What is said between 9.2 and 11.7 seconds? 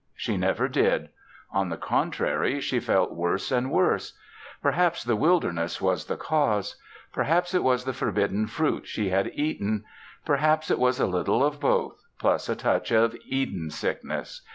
eaten. Perhaps it was a little of